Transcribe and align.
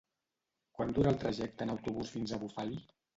Quant 0.79 0.93
dura 0.99 1.11
el 1.15 1.19
trajecte 1.23 1.63
en 1.67 1.73
autobús 1.73 2.09
fins 2.15 2.33
a 2.33 2.41
Bufali? 2.45 2.81